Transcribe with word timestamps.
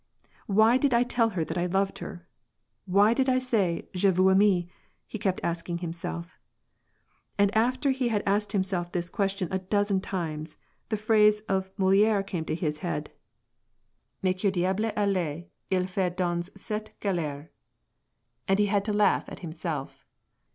"Why 0.47 0.77
did 0.77 0.95
I 0.95 1.03
tell 1.03 1.29
her 1.37 1.45
that 1.45 1.59
I 1.59 1.67
loved 1.67 1.99
her? 1.99 2.25
why 2.87 3.13
did 3.13 3.29
I 3.29 3.37
say 3.37 3.87
^je 3.93 4.05
«w« 4.11 4.31
aime?'" 4.31 4.67
he 5.05 5.19
kept 5.19 5.39
asking 5.43 5.77
himself. 5.77 6.39
And 7.37 7.55
after 7.55 7.91
he 7.91 8.07
had' 8.07 8.23
asked 8.25 8.51
himself 8.51 8.91
this 8.91 9.11
question 9.11 9.47
a 9.51 9.59
dozen 9.59 10.01
times, 10.01 10.57
the 10.89 10.97
phrase 10.97 11.41
of 11.41 11.71
Moli 11.77 12.11
«re 12.17 12.23
came 12.23 12.39
into 12.39 12.55
his 12.55 12.79
head," 12.79 13.11
Mais 14.23 14.33
que 14.33 14.49
diahle 14.49 14.91
alia 14.97 15.43
it 15.69 15.83
it 15.83 15.87
faire 15.87 16.09
dans 16.09 16.49
\, 16.49 16.49
(ette 16.71 16.89
galercy*' 16.99 17.49
* 17.99 18.47
and 18.47 18.57
he 18.57 18.65
had 18.65 18.83
to 18.85 18.93
laugh 18.93 19.29
at 19.29 19.41
himself. 19.41 20.07